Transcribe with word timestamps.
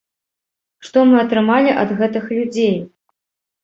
Што 0.87 0.97
мы 1.11 1.15
атрымалі 1.25 1.79
ад 1.85 1.97
гэтых 2.03 2.23
людзей? 2.41 2.77